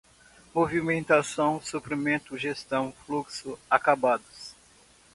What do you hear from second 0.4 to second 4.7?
movimentação, suprimento, gestão, fluxo, acabados